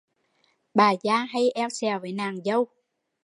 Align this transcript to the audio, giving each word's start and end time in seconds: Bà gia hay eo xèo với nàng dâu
Bà 0.77 0.87
gia 1.03 1.15
hay 1.33 1.45
eo 1.61 1.69
xèo 1.77 1.99
với 1.99 2.11
nàng 2.13 2.35
dâu 2.45 2.67